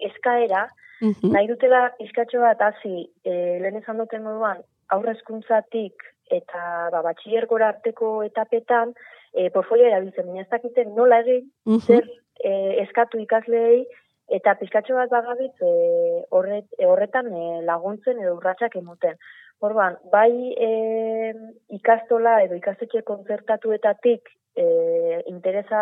eskaera, 0.00 0.66
Mhm. 1.00 1.32
nahi 1.32 1.46
dutela 1.46 1.92
pizkatxo 1.98 2.40
bat 2.40 2.60
hasi 2.60 3.08
e, 3.24 3.32
lehen 3.62 3.76
esan 3.82 3.98
duten 3.98 4.22
moduan 4.24 4.62
aurre 4.90 5.12
hezkuntzatik 5.14 5.94
eta 6.30 6.88
ba, 6.92 7.02
batxillergora 7.02 7.68
arteko 7.68 8.22
etapetan 8.24 8.92
e, 9.34 9.48
portfolioa 9.50 9.88
erabiltzen, 9.92 10.26
baina 10.26 10.42
ez 10.42 10.48
dakiten 10.50 10.94
nola 10.96 11.20
egin, 11.20 11.50
Mhm. 11.66 11.80
zer 11.86 12.04
e, 12.44 12.52
eskatu 12.82 13.18
ikasleei 13.18 13.86
eta 14.28 14.54
pizkatxo 14.60 14.94
bat 14.94 15.10
bagabitz 15.10 15.56
e, 15.62 16.24
horret, 16.30 16.66
e, 16.78 16.86
horretan 16.86 17.26
e, 17.32 17.62
laguntzen 17.64 18.18
edo 18.20 18.34
urratsak 18.36 18.76
emoten. 18.76 19.16
Orduan, 19.60 19.96
bai 20.12 20.54
e, 20.54 20.68
ikastola 21.74 22.36
edo 22.44 22.54
ikastetxe 22.54 23.02
kontzertatuetatik 23.02 24.28
e, 24.54 24.64
interesa 25.30 25.80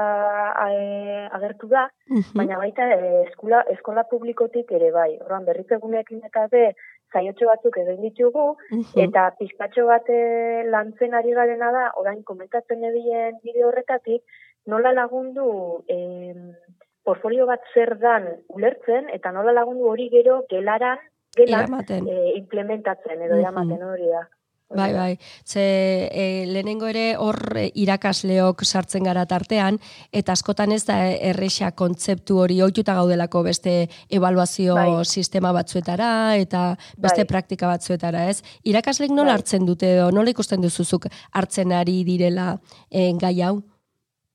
e, 0.72 1.26
agertu 1.38 1.68
da, 1.68 1.86
Mhm. 2.08 2.32
baina 2.38 2.56
baita 2.58 2.86
e, 2.94 3.22
eskola, 3.28 3.62
eskola 3.74 4.04
publikotik 4.08 4.70
ere 4.72 4.90
bai. 4.92 5.18
Orduan 5.20 5.44
berriz 5.44 5.66
egunekin 5.70 6.22
eta 6.24 6.46
be 6.48 6.70
zaiotxo 7.12 7.46
batzuk 7.50 7.76
egin 7.82 8.00
ditugu, 8.02 8.56
Mhm. 8.70 8.96
eta 9.08 9.30
pizkatxo 9.38 9.86
bat 9.86 10.08
e, 10.08 10.64
lantzen 10.72 11.14
ari 11.14 11.32
garena 11.32 11.70
da, 11.72 11.90
orain 11.96 12.22
komentatzen 12.24 12.82
edien 12.84 13.36
bideo 13.44 13.68
horretatik, 13.68 14.22
nola 14.66 14.92
lagundu 14.92 15.84
e, 15.88 16.34
portfolio 17.04 17.46
bat 17.46 17.60
zer 17.74 17.98
dan 17.98 18.24
ulertzen, 18.48 19.10
eta 19.10 19.30
nola 19.32 19.52
lagundu 19.52 19.84
hori 19.88 20.08
gero 20.10 20.44
gelaran, 20.48 20.98
Eramaten. 21.36 22.08
e, 22.08 22.32
implementatzen 22.38 23.22
edo 23.22 23.36
eramaten 23.36 23.82
hori 23.82 24.08
da. 24.08 24.26
Hori 24.68 24.80
Bai, 24.80 24.92
da. 24.92 24.98
bai. 24.98 25.18
Ze 25.44 26.08
e, 26.10 26.46
lehenengo 26.50 26.88
ere 26.90 27.14
hor 27.22 27.36
e, 27.54 27.68
irakasleok 27.78 28.64
sartzen 28.64 29.04
gara 29.06 29.22
tartean, 29.26 29.78
eta 30.10 30.32
askotan 30.32 30.72
ez 30.72 30.84
da 30.88 30.96
erresa 31.14 31.70
kontzeptu 31.70 32.40
hori 32.42 32.60
ohituta 32.62 32.94
gaudelako 32.94 33.44
beste 33.46 33.86
evaluazio 34.10 34.74
Bai. 34.74 35.04
sistema 35.04 35.52
batzuetara 35.52 36.34
eta 36.34 36.76
beste 36.98 37.22
Bai. 37.22 37.30
praktika 37.30 37.68
batzuetara, 37.68 38.26
ez? 38.28 38.42
Irakaslek 38.64 39.10
nola 39.10 39.30
Bai. 39.30 39.38
hartzen 39.38 39.66
dute 39.66 39.94
edo 39.94 40.10
nola 40.10 40.34
ikusten 40.34 40.60
duzuzuk 40.60 41.06
hartzen 41.32 41.72
ari 41.72 42.02
direla 42.04 42.58
e, 42.90 43.12
gai 43.20 43.40
hau? 43.42 43.62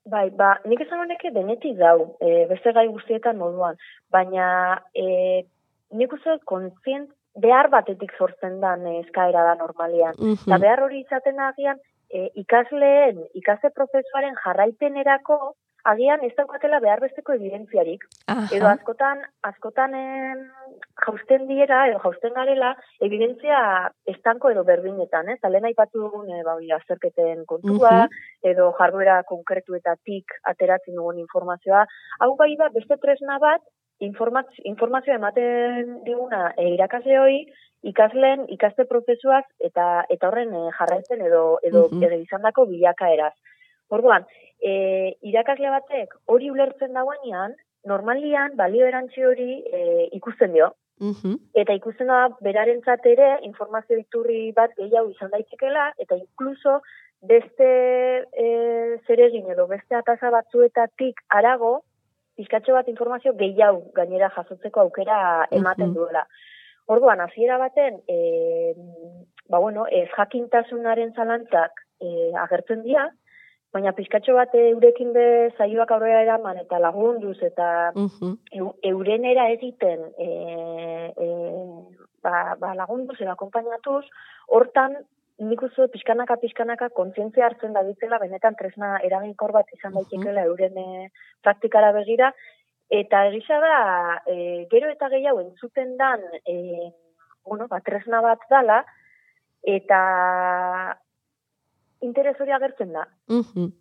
Bai, 0.06 0.30
ba, 0.34 0.56
nik 0.66 0.80
esan 0.82 1.04
honeke 1.04 1.30
denetik 1.36 1.76
dau, 1.78 2.16
e, 2.22 2.48
beste 2.50 2.72
gai 2.74 2.88
guztietan 2.88 3.38
moduan, 3.38 3.76
baina 4.10 4.82
e, 4.96 5.44
nik 5.92 6.14
uste 6.14 6.30
dut 6.36 6.46
kontzient 6.50 7.10
behar 7.46 7.70
batetik 7.72 8.12
sortzen 8.18 8.60
dan 8.60 8.86
e, 8.86 9.00
eskaera 9.06 9.44
da 9.48 9.56
normalian. 9.56 10.16
Mhm. 10.18 10.48
Eta 10.48 10.62
behar 10.66 10.84
hori 10.84 11.02
izaten 11.06 11.36
da 11.40 11.52
agian, 11.54 11.80
e, 12.12 12.30
ikasleen, 12.44 13.24
ikasle 13.40 13.72
prozesuaren 13.76 14.36
jarraipenerako, 14.44 15.56
agian 15.84 16.24
ez 16.26 16.34
daukatela 16.38 16.80
behar 16.80 17.00
besteko 17.02 17.34
evidentziarik. 17.34 18.04
Edo 18.54 18.68
Aha. 18.68 18.74
askotan, 18.76 19.24
askotan 19.48 19.96
em, 19.98 20.44
jausten 21.06 21.48
diera, 21.50 21.88
edo 21.90 22.02
jausten 22.04 22.36
garela, 22.36 22.76
evidentzia 23.02 23.62
estanko 24.14 24.52
edo 24.54 24.64
berdinetan, 24.68 25.32
ez? 25.34 25.40
Lehen 25.50 25.66
aipatu 25.72 26.04
dugun, 26.04 26.30
e, 26.30 26.44
ba, 26.46 26.58
azterketen 26.78 27.46
kontua, 27.50 28.08
edo 28.44 28.72
jarduera 28.78 29.22
konkretuetatik 29.30 30.38
ateratzen 30.54 31.00
dugun 31.00 31.24
informazioa. 31.24 31.86
Hau 32.20 32.36
bai 32.38 32.54
da, 32.60 32.70
beste 32.76 33.00
tresna 33.02 33.40
bat, 33.42 33.66
informatz- 34.02 34.62
informazioa 34.66 35.16
ematen 35.20 36.04
diguna 36.06 36.54
e, 36.58 36.68
irakasle 36.76 37.20
hori, 37.20 37.42
ikasleen 37.84 38.46
ikaste 38.54 38.86
prozesuaz 38.90 39.44
eta 39.60 40.06
eta 40.10 40.28
horren 40.30 40.54
e, 40.54 40.70
jarraitzen 40.78 41.22
edo 41.26 41.60
edo 41.64 41.88
Mhm. 41.92 42.04
edo 42.04 42.20
izandako 42.22 42.66
bilakaeraz. 42.70 43.34
Orduan, 43.90 44.26
e, 44.62 45.16
irakasle 45.22 45.70
batek 45.70 46.14
hori 46.26 46.50
ulertzen 46.52 46.94
dagoenean, 46.94 47.56
normalian 47.86 48.56
balio 48.56 48.86
erantzi 48.86 49.24
hori 49.26 49.64
e, 49.74 50.10
ikusten 50.14 50.54
dio. 50.54 50.74
Mhm. 51.02 51.34
Eta 51.56 51.74
ikusten 51.74 52.08
da 52.08 52.28
berarentzat 52.42 53.06
ere 53.10 53.40
informazio 53.44 53.98
iturri 53.98 54.52
bat 54.52 54.72
gehiago 54.78 55.10
izan 55.10 55.32
daitekeela 55.32 55.94
eta 55.98 56.16
inkluso 56.16 56.82
beste 57.22 57.70
e, 58.34 58.98
zeregin 59.08 59.50
edo 59.52 59.66
beste 59.68 59.96
atasa 59.96 60.30
batzuetatik 60.30 61.20
arago 61.30 61.82
pizkatxo 62.42 62.74
bat 62.74 62.90
informazio 62.90 63.34
gehiago 63.38 63.92
gainera 63.96 64.32
jasotzeko 64.36 64.82
aukera 64.88 65.48
ematen 65.52 65.90
Mhm. 65.92 65.96
duela. 65.96 66.26
Orduan, 66.88 67.22
hasiera 67.22 67.58
baten, 67.62 68.02
e, 68.08 68.74
ba 69.50 69.60
bueno, 69.60 69.86
ez 69.92 70.10
jakintasunaren 70.18 71.14
zalantzak 71.14 71.72
e, 72.02 72.32
agertzen 72.36 72.82
dira, 72.84 73.06
baina 73.72 73.94
pizkatxo 73.96 74.34
bat 74.36 74.54
eurekin 74.58 75.14
be 75.14 75.26
zaioak 75.58 75.92
aurrera 75.96 76.24
eraman 76.26 76.58
eta 76.58 76.80
lagunduz 76.80 77.38
eta 77.44 77.92
Mhm. 77.96 78.34
eu- 78.60 78.76
eurenera 78.84 79.50
egiten 79.54 80.02
e, 80.18 80.28
e, 81.16 81.28
ba, 82.24 82.56
ba 82.60 82.74
lagunduz 82.76 83.20
edo 83.22 83.32
akompainatuz, 83.32 84.04
hortan 84.48 84.98
nik 85.42 85.62
uste 85.66 85.88
pixkanaka 85.94 86.38
pixkanaka 86.42 86.90
kontzientzia 86.98 87.48
hartzen 87.48 87.74
da 87.74 87.84
ditzela 87.88 88.20
benetan 88.22 88.56
tresna 88.60 88.98
eraginkor 89.08 89.54
bat 89.56 89.70
izan 89.76 89.96
daitekeela 89.98 90.46
euren 90.50 90.78
e, 90.78 91.08
praktikara 91.46 91.92
begira 91.98 92.32
eta 92.92 93.24
egisa 93.32 93.60
da 93.64 93.78
e, 94.28 94.36
gero 94.74 94.92
eta 94.94 95.10
gehiago 95.14 95.42
entzuten 95.42 95.96
dan 95.98 96.26
e, 96.46 96.92
bueno, 97.46 97.68
ba, 97.72 97.80
tresna 97.82 98.22
bat 98.22 98.44
dala 98.52 98.84
eta 99.66 100.02
interes 102.02 102.38
hori 102.42 102.54
agertzen 102.58 102.94
da. 102.94 103.08
Mhm. 103.30 103.72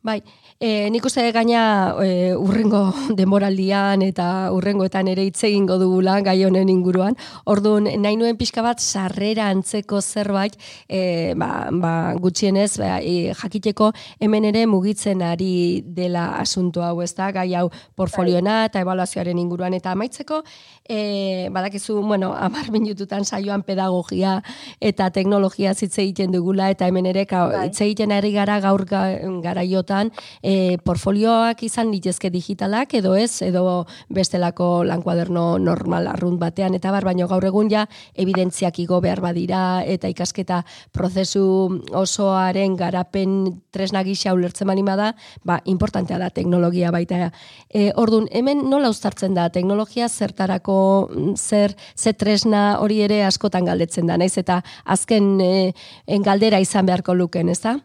Bai, 0.00 0.20
e, 0.62 0.86
nik 0.94 1.02
uste 1.08 1.24
gaina 1.34 1.60
e, 1.98 2.30
urrengo 2.38 2.84
denboraldian 3.18 4.04
eta 4.06 4.52
urrengoetan 4.54 5.08
ere 5.10 5.24
hitz 5.26 5.42
egingo 5.48 5.74
dugula 5.80 6.20
gai 6.22 6.36
honen 6.46 6.68
inguruan. 6.70 7.16
Orduan, 7.50 7.88
nahi 7.98 8.14
nuen 8.14 8.38
pixka 8.38 8.62
bat 8.62 8.78
sarrera 8.78 9.48
antzeko 9.50 9.98
zerbait, 9.98 10.54
e, 10.86 11.34
ba, 11.34 11.66
ba, 11.82 11.92
gutxienez, 12.14 12.76
ba, 12.78 13.00
e, 13.02 13.34
jakiteko 13.34 13.90
hemen 14.22 14.46
ere 14.52 14.62
mugitzen 14.70 15.24
ari 15.26 15.82
dela 15.82 16.28
asunto 16.38 16.86
hau, 16.86 17.02
ez 17.02 17.10
da, 17.18 17.32
gai 17.34 17.48
hau 17.58 17.66
portfolioena 17.98 18.60
eta 18.68 18.84
evaluazioaren 18.86 19.42
inguruan. 19.42 19.74
Eta 19.74 19.96
amaitzeko, 19.98 20.44
e, 20.86 21.48
badakizu, 21.50 21.98
bueno, 22.06 22.30
amar 22.38 22.70
minututan 22.78 23.26
saioan 23.26 23.66
pedagogia 23.66 24.38
eta 24.78 25.10
teknologia 25.10 25.74
hitz 25.74 25.98
egiten 25.98 26.30
dugula, 26.30 26.70
eta 26.70 26.86
hemen 26.86 27.10
ere 27.10 27.26
Bai. 27.26 27.66
hitz 27.66 27.80
egiten 27.82 28.14
ari 28.14 28.30
gara 28.38 28.60
gaur 28.62 28.86
ga, 28.86 29.04
garaiotan 29.42 29.87
askotan 29.88 30.10
e, 30.42 30.76
portfolioak 30.84 31.62
izan 31.64 31.90
litezke 31.90 32.30
digitalak 32.30 32.94
edo 32.94 33.14
ez, 33.16 33.42
edo 33.42 33.86
bestelako 34.12 34.84
lankuaderno 34.84 35.58
normal 35.58 36.06
arrunt 36.08 36.38
batean, 36.38 36.74
eta 36.74 36.92
bar, 36.92 37.04
baino 37.04 37.28
gaur 37.28 37.44
egun 37.44 37.70
ja 37.70 37.86
evidentziak 38.14 38.78
igo 38.78 39.00
behar 39.00 39.20
badira 39.20 39.82
eta 39.86 40.08
ikasketa 40.08 40.62
prozesu 40.92 41.80
osoaren 41.92 42.76
garapen 42.76 43.62
tresna 43.72 44.02
gisa 44.04 44.34
ulertzen 44.34 44.66
manima 44.66 44.96
da, 44.96 45.14
ba, 45.44 45.60
importantea 45.64 46.18
da 46.18 46.30
teknologia 46.30 46.90
baita. 46.90 47.30
E, 47.72 47.92
ordun 47.96 48.28
hemen 48.32 48.68
nola 48.68 48.90
uztartzen 48.90 49.34
da 49.34 49.48
teknologia 49.48 50.08
zertarako 50.08 51.08
zer 51.36 51.74
ze 51.96 52.12
tresna 52.12 52.78
hori 52.80 53.00
ere 53.02 53.22
askotan 53.24 53.64
galdetzen 53.64 54.06
da, 54.06 54.18
naiz 54.18 54.36
eta 54.38 54.62
azken 54.84 55.38
e, 55.40 55.72
en 56.06 56.22
galdera 56.22 56.60
izan 56.60 56.86
beharko 56.86 57.14
luken, 57.14 57.48
ez 57.48 57.60
da? 57.62 57.78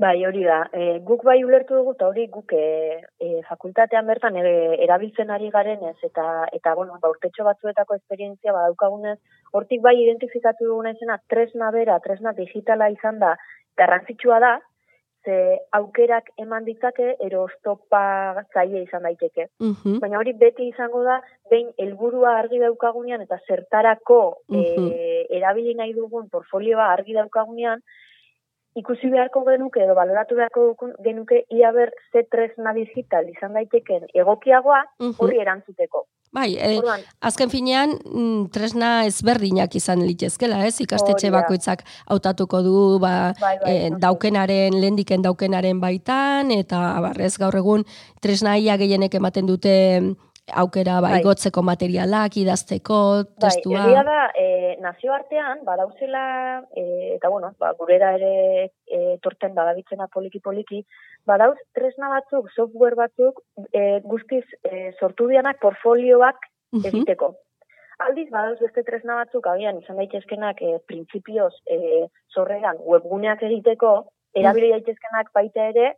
Bai, 0.00 0.24
hori 0.24 0.44
da. 0.46 0.62
E, 0.72 0.84
guk 1.04 1.26
bai 1.28 1.42
ulertu 1.44 1.76
dugu, 1.76 1.92
eta 1.96 2.06
hori 2.08 2.22
guk 2.32 2.54
e, 2.56 2.62
e, 3.20 3.42
fakultatean 3.48 4.06
bertan 4.08 4.38
e, 4.40 4.52
erabiltzen 4.86 5.32
ari 5.34 5.50
garen 5.52 5.82
ez, 5.90 5.98
eta, 6.08 6.24
eta 6.56 6.72
bueno, 6.78 6.96
ba, 7.02 7.10
urtetxo 7.12 7.44
batzuetako 7.44 7.98
esperientzia 7.98 8.54
badaukagunez, 8.56 9.18
hortik 9.52 9.84
bai 9.84 9.94
identifikatu 10.00 10.70
duguna 10.70 10.94
izena, 10.96 11.18
tresna 11.28 11.68
bera, 11.76 11.98
tresna 12.06 12.32
digitala 12.38 12.88
izan 12.96 13.20
da, 13.20 13.34
garrantzitsua 13.76 14.40
da, 14.40 14.54
ze 15.20 15.36
aukerak 15.76 16.30
eman 16.40 16.64
ditzake 16.64 17.14
erostopa 17.26 18.02
zaie 18.54 18.80
izan 18.86 19.04
daiteke. 19.04 19.50
Baina 20.00 20.16
hori 20.16 20.32
beti 20.32 20.70
izango 20.72 21.02
da, 21.04 21.18
behin 21.52 21.68
helburua 21.76 22.38
argi 22.38 22.60
daukagunean 22.62 23.28
eta 23.28 23.36
zertarako 23.46 24.20
uh 24.48 24.90
erabili 25.30 25.74
nahi 25.76 25.92
dugun 25.94 26.28
portfolioa 26.32 26.88
argi 26.94 27.14
daukagunean, 27.14 27.84
ikusi 28.78 29.10
beharko 29.10 29.42
genuke 29.48 29.82
edo 29.82 29.96
baloratu 29.98 30.38
beharko 30.38 30.92
genuke 31.04 31.44
ia 31.50 31.72
ber 31.72 31.90
ze 32.12 32.22
tresna 32.30 32.72
digital 32.76 33.28
izan 33.28 33.58
daiteken 33.58 34.06
egokiagoa 34.14 34.84
horri 35.18 35.40
erantzuteko. 35.42 36.06
Bai, 36.30 36.54
e, 36.54 36.78
azken 37.26 37.50
finean 37.50 37.96
mm, 37.98 38.52
tresna 38.54 38.90
ezberdinak 39.08 39.74
izan 39.74 40.04
litezkela, 40.06 40.60
ez? 40.68 40.76
Ikastetxe 40.84 41.32
bakoitzak 41.34 41.82
hautatuko 42.06 42.60
du 42.62 42.74
ba, 43.02 43.32
bai, 43.40 43.56
bai, 43.58 43.72
e, 43.72 43.90
daukenaren, 43.98 44.78
lendiken 44.78 45.26
daukenaren 45.26 45.82
baitan, 45.82 46.54
eta 46.54 46.84
abarrez 47.00 47.34
gaur 47.42 47.58
egun 47.58 47.82
tresna 48.22 48.54
ia 48.62 48.78
gehienek 48.78 49.18
ematen 49.18 49.50
dute 49.50 49.74
aukera 50.62 51.00
ba, 51.00 51.08
bai. 51.08 51.20
igotzeko 51.20 51.62
materialak, 51.66 52.36
idazteko, 52.40 52.98
bai, 53.22 53.36
testua. 53.44 53.84
Bai, 53.86 54.04
da, 54.06 54.20
e, 54.34 54.76
nazioartean, 54.82 55.64
badauzela, 55.66 56.24
e, 56.74 56.84
eta 57.16 57.28
bueno, 57.28 57.52
ba, 57.58 57.72
gurera 57.78 58.14
ere 58.18 58.32
e, 58.86 59.18
torten 59.22 59.54
badabitzena 59.54 60.08
poliki-poliki, 60.12 60.82
badauz 61.26 61.58
tresna 61.76 62.10
batzuk, 62.14 62.50
software 62.56 62.98
batzuk, 62.98 63.42
e, 63.72 64.00
guztiz 64.04 64.44
e, 64.64 64.90
sortu 64.98 65.28
dianak 65.30 65.60
portfolioak 65.62 66.50
egiteko. 66.84 67.34
Aldiz, 68.00 68.30
badauz 68.32 68.58
beste 68.62 68.82
tresna 68.86 69.18
batzuk, 69.20 69.46
agian, 69.46 69.82
izan 69.82 69.98
daitezkenak, 70.00 70.62
e, 70.62 70.78
printzipioz, 70.88 71.52
e, 71.68 72.06
zorregan, 72.32 72.80
webguneak 72.86 73.42
egiteko, 73.50 73.96
erabili 74.34 74.70
daitezkenak 74.72 75.34
baita 75.34 75.66
ere, 75.72 75.90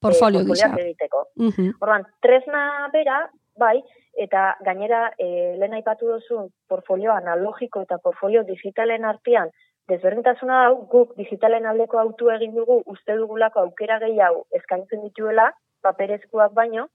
portfolio 0.00 0.44
gisa. 0.44 0.72
egiteko. 0.78 1.26
Uh 1.40 1.70
Orduan, 1.80 2.06
tresna 2.22 2.88
bera, 2.92 3.22
bai, 3.58 3.80
eta 4.16 4.56
gainera 4.64 5.12
e, 5.18 5.56
lehen 5.60 5.76
aipatu 5.76 6.08
duzu 6.08 6.48
portfolio 6.68 7.12
analogiko 7.12 7.82
eta 7.84 7.98
portfolio 8.02 8.42
digitalen 8.48 9.04
artean 9.04 9.50
desberdintasuna 9.88 10.62
hau 10.66 10.76
guk 10.92 11.14
digitalen 11.18 11.66
aldeko 11.66 11.98
autu 12.02 12.30
egin 12.34 12.54
dugu 12.56 12.80
uste 12.94 13.16
dugulako 13.16 13.60
aukera 13.60 13.98
gehiago 14.02 14.46
eskaintzen 14.60 15.02
dituela 15.04 15.50
paperezkoak 15.82 16.54
baino 16.54 16.88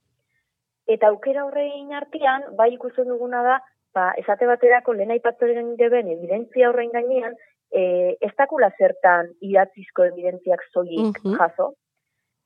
eta 0.96 1.12
aukera 1.14 1.46
horrein 1.46 1.94
artean 1.94 2.48
bai 2.58 2.72
ikusten 2.74 3.08
duguna 3.08 3.42
da 3.46 3.60
ba, 3.94 4.10
esate 4.18 4.48
baterako 4.50 4.96
lehen 4.98 5.14
aipatu 5.14 5.48
egin 5.54 5.74
deben 5.76 6.10
evidentzia 6.16 6.70
horrein 6.70 6.92
gainean 6.96 7.36
e, 7.72 8.16
ez 8.20 8.32
dakula 8.38 8.70
zertan 8.78 9.30
idatzizko 9.40 10.04
evidentziak 10.10 10.66
zoik 10.72 11.22
jaso. 11.38 11.72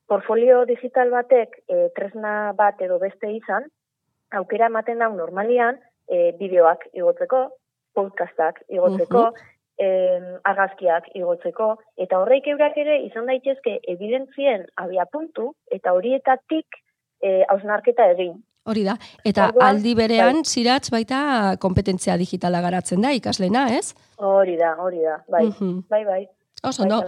Portfolio 0.07 0.63
digital 0.65 1.09
batek 1.11 1.57
e, 1.67 1.89
tresna 1.95 2.53
bat 2.55 2.79
edo 2.81 2.99
beste 2.99 3.31
izan, 3.33 3.65
aukera 4.35 4.67
ematen 4.71 4.99
dau 5.03 5.13
normalian 5.15 5.77
e, 6.09 6.31
bideoak 6.39 6.89
igotzeko, 6.93 7.47
podcastak 7.97 8.63
igotzeko, 8.69 9.29
uh 9.29 9.53
argazkiak 9.77 11.11
igotzeko, 11.13 11.67
eta 12.01 12.17
horreik 12.17 12.47
eurak 12.49 12.77
ere 12.81 12.95
izan 13.05 13.27
daitezke 13.29 13.75
evidentzien 13.93 14.63
abia 14.81 15.05
puntu, 15.05 15.51
eta 15.69 15.93
horietatik 15.93 16.79
e, 17.21 17.43
hausnarketa 17.45 18.07
egin. 18.15 18.39
Hori 18.67 18.83
da, 18.87 18.97
eta 19.23 19.51
aldi 19.63 19.93
berean 19.95 20.41
bai. 20.41 20.49
ziratz 20.49 20.89
baita 20.91 21.19
kompetentzia 21.61 22.17
digitala 22.17 22.59
garatzen 22.65 23.05
da 23.05 23.13
ikaslena, 23.15 23.67
ez? 23.77 23.93
Hori 24.17 24.57
da, 24.57 24.73
hori 24.81 25.05
da, 25.05 25.19
bai, 25.29 25.45
bai, 25.93 26.01
bai. 26.09 26.23
Oso, 26.63 26.85
no? 26.89 27.03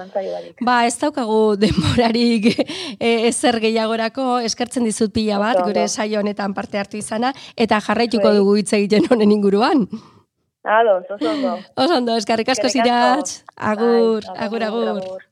Ba, 0.62 0.86
ez 0.86 0.94
daukagu 1.02 1.56
demorarik 1.58 2.52
e, 3.00 3.28
ezer 3.30 3.58
gehiagorako, 3.64 4.38
eskertzen 4.46 4.86
dizut 4.86 5.14
pila 5.16 5.40
bat, 5.42 5.64
gure 5.66 5.88
saio 5.88 6.20
honetan 6.22 6.54
parte 6.54 6.78
hartu 6.78 7.00
izana, 7.02 7.34
eta 7.58 7.82
jarraituko 7.82 8.28
bai. 8.28 8.36
dugu 8.38 8.56
hitz 8.62 8.72
egiten 8.78 9.10
honen 9.10 9.34
inguruan. 9.34 9.88
Ado, 10.64 11.00
oso 11.02 11.32
ondo. 11.32 11.56
Oso 11.76 11.98
ondo, 11.98 12.18
eskarrik 12.20 12.54
asko 12.54 12.70
ziratz. 12.70 13.42
Agur, 13.56 14.28
agur, 14.36 14.64
agur. 14.70 15.29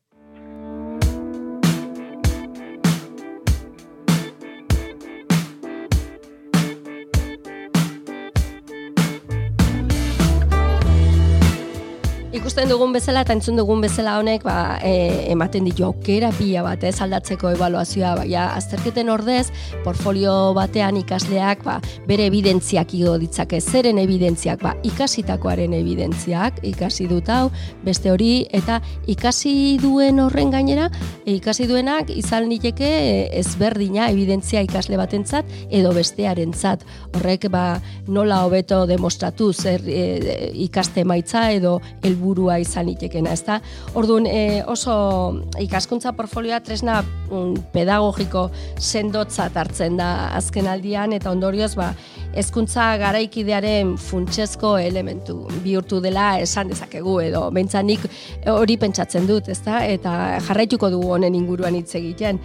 Ikusten 12.38 12.70
dugun 12.70 12.92
bezala 12.94 13.24
eta 13.26 13.34
entzun 13.34 13.58
dugun 13.58 13.80
bezala 13.82 14.18
honek 14.20 14.44
ba, 14.46 14.78
e, 14.86 15.32
ematen 15.32 15.66
ditu 15.66 15.86
aukera 15.88 16.30
pila 16.38 16.62
bat 16.68 16.84
ez 16.86 17.00
aldatzeko 17.02 17.50
evaluazioa 17.56 18.12
baina 18.20 18.44
azterketen 18.54 19.10
ordez 19.10 19.48
portfolio 19.86 20.54
batean 20.54 21.00
ikasleak 21.00 21.64
ba, 21.66 21.80
bere 22.06 22.28
evidentziak 22.30 22.94
igo 22.94 23.16
ditzake. 23.18 23.58
Zeren 23.62 23.98
evidentziak? 23.98 24.62
Ba, 24.62 24.76
ikasitakoaren 24.86 25.74
evidentziak 25.80 26.60
ikasi 26.68 27.08
dut 27.10 27.32
hau 27.34 27.48
beste 27.86 28.12
hori 28.14 28.46
eta 28.54 28.78
ikasi 29.10 29.56
duen 29.82 30.22
horren 30.22 30.54
gainera 30.54 30.92
e, 31.26 31.40
ikasi 31.40 31.66
duenak 31.70 32.14
izan 32.14 32.50
niteke 32.52 32.92
e, 33.00 33.18
ezberdina 33.42 34.12
evidentzia 34.14 34.62
ikasle 34.68 35.02
batentzat 35.02 35.50
edo 35.72 35.96
bestearentzat. 35.98 36.86
Horrek 37.16 37.50
ba, 37.50 37.66
nola 38.06 38.44
hobeto 38.46 38.84
demostratu 38.86 39.50
zer 39.54 39.90
e, 39.90 40.54
ikaste 40.68 41.02
maitza 41.08 41.48
edo 41.58 41.80
helburu 42.04 42.27
helburua 42.28 42.58
izan 42.60 42.90
itekena, 42.90 43.32
ezta? 43.34 43.60
Orduan, 43.96 44.26
e, 44.28 44.64
oso 44.68 45.40
ikaskuntza 45.60 46.14
portfolioa 46.14 46.60
tresna 46.60 47.02
mm, 47.02 47.72
pedagogiko 47.74 48.50
sendotza 48.78 49.50
hartzen 49.56 49.98
da 49.98 50.34
azken 50.36 50.68
aldian 50.68 51.14
eta 51.14 51.32
ondorioz 51.32 51.76
ba 51.76 51.94
hezkuntza 52.38 52.98
garaikidearen 53.00 53.96
funtsezko 53.98 54.78
elementu 54.78 55.48
bihurtu 55.64 56.02
dela 56.02 56.38
esan 56.40 56.68
dezakegu 56.70 57.20
edo 57.24 57.48
beintzanik 57.52 58.04
hori 58.52 58.78
pentsatzen 58.78 59.28
dut, 59.28 59.50
ezta? 59.50 59.84
Eta 59.86 60.38
jarraituko 60.48 60.92
dugu 60.94 61.16
honen 61.16 61.36
inguruan 61.36 61.76
hitz 61.76 61.96
egiten. 61.96 62.40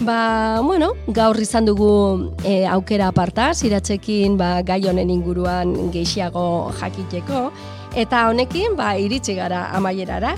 Ba, 0.00 0.60
bueno, 0.64 0.92
gaur 1.14 1.38
izan 1.40 1.68
dugu 1.68 1.88
e, 2.44 2.64
aukera 2.68 3.08
aparta, 3.12 3.52
ziratzekin 3.54 4.36
ba, 4.36 4.60
gai 4.66 4.82
honen 4.88 5.10
inguruan 5.10 5.90
gehiago 5.94 6.72
jakiteko, 6.80 7.50
Eta 7.96 8.26
honekin, 8.28 8.74
ba, 8.76 8.90
iritsi 9.00 9.34
gara 9.38 9.70
amaierara. 9.72 10.34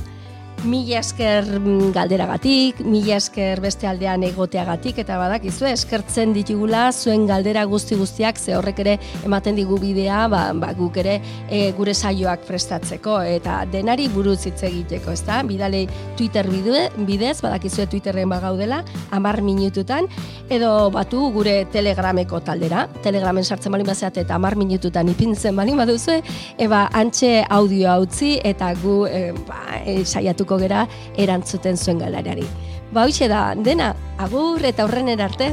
Mila 0.67 0.99
esker 0.99 1.47
mm, 1.61 1.93
galderagatik, 1.95 2.81
mila 2.83 3.15
esker 3.21 3.61
beste 3.63 3.87
aldean 3.87 4.25
egoteagatik, 4.27 4.97
eta 4.99 5.15
badakizu 5.21 5.69
eskertzen 5.71 6.33
ditugula 6.35 6.89
zuen 6.91 7.29
galdera 7.29 7.63
guzti 7.71 7.95
guztiak, 7.95 8.41
ze 8.43 8.57
horrek 8.59 8.81
ere 8.83 8.97
ematen 9.23 9.55
digu 9.55 9.79
bidea, 9.79 10.25
ba, 10.27 10.41
ba 10.59 10.73
guk 10.75 10.99
ere 10.99 11.21
e, 11.47 11.71
gure 11.77 11.95
saioak 11.95 12.43
prestatzeko, 12.49 13.21
eta 13.23 13.61
denari 13.71 14.09
buruz 14.11 14.41
hitz 14.51 14.65
egiteko, 14.67 15.13
ezta? 15.15 15.37
Bidalei 15.47 15.85
Twitter 16.19 16.51
bidez, 16.51 17.37
badakizue 17.45 17.87
Twitterren 17.87 18.29
bagaudela, 18.35 18.83
amar 19.15 19.39
minututan, 19.47 20.11
edo 20.51 20.91
batu 20.91 21.23
gure 21.37 21.69
telegrameko 21.71 22.43
taldera, 22.43 22.89
telegramen 23.07 23.47
sartzen 23.47 23.79
bali 23.79 23.87
bazeat 23.87 24.19
eta 24.25 24.35
amar 24.35 24.59
minututan 24.59 25.07
ipintzen 25.15 25.55
bali 25.55 25.79
baduzue, 25.79 26.19
eba 26.59 26.89
antxe 26.99 27.45
audio 27.49 27.95
utzi 28.03 28.41
eta 28.43 28.75
gu 28.83 28.99
e, 29.07 29.25
ba, 29.47 29.63
e, 29.85 30.01
saiatu 30.03 30.48
saiatuko 30.49 30.59
gera 30.59 30.87
erantzuten 31.17 31.77
zuen 31.77 31.99
galerari. 31.99 32.47
Ba, 32.93 33.07
da, 33.29 33.55
dena, 33.55 33.95
agur 34.19 34.65
eta 34.65 34.85
horren 34.85 35.09
erarte. 35.09 35.53